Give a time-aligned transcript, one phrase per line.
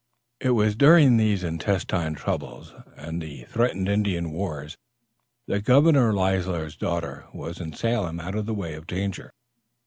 [0.39, 4.75] It was during these intestine troubles and the threatened Indian wars,
[5.45, 9.31] that Governor Leisler's daughter was in Salem out of the way of danger.